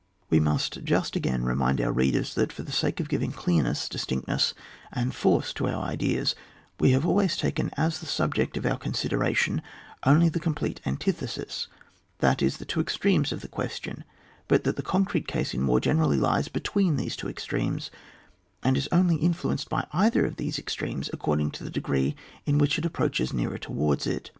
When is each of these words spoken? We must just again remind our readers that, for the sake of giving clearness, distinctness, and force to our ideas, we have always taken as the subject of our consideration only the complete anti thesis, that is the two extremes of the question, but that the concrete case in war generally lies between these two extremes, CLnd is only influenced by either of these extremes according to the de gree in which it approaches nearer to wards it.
We 0.31 0.39
must 0.39 0.83
just 0.83 1.15
again 1.15 1.43
remind 1.43 1.79
our 1.79 1.91
readers 1.91 2.33
that, 2.33 2.51
for 2.51 2.63
the 2.63 2.71
sake 2.71 2.99
of 2.99 3.07
giving 3.07 3.31
clearness, 3.31 3.87
distinctness, 3.87 4.55
and 4.91 5.13
force 5.13 5.53
to 5.53 5.67
our 5.67 5.83
ideas, 5.85 6.33
we 6.79 6.89
have 6.93 7.05
always 7.05 7.37
taken 7.37 7.69
as 7.77 7.99
the 7.99 8.07
subject 8.07 8.57
of 8.57 8.65
our 8.65 8.79
consideration 8.79 9.61
only 10.03 10.27
the 10.27 10.39
complete 10.39 10.81
anti 10.85 11.11
thesis, 11.11 11.67
that 12.17 12.41
is 12.41 12.57
the 12.57 12.65
two 12.65 12.81
extremes 12.81 13.31
of 13.31 13.41
the 13.41 13.47
question, 13.47 14.03
but 14.47 14.63
that 14.63 14.75
the 14.75 14.81
concrete 14.81 15.27
case 15.27 15.53
in 15.53 15.67
war 15.67 15.79
generally 15.79 16.17
lies 16.17 16.47
between 16.47 16.95
these 16.95 17.15
two 17.15 17.29
extremes, 17.29 17.91
CLnd 18.63 18.77
is 18.77 18.89
only 18.91 19.17
influenced 19.17 19.69
by 19.69 19.85
either 19.93 20.25
of 20.25 20.37
these 20.37 20.57
extremes 20.57 21.11
according 21.13 21.51
to 21.51 21.63
the 21.63 21.69
de 21.69 21.79
gree 21.79 22.15
in 22.47 22.57
which 22.57 22.79
it 22.79 22.85
approaches 22.85 23.33
nearer 23.33 23.59
to 23.59 23.71
wards 23.71 24.07
it. 24.07 24.29